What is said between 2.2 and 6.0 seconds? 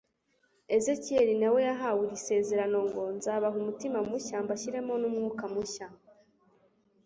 sezerano ngo: «Nzabaha umutima mushya, mbashyiremo n'umwuka mushya,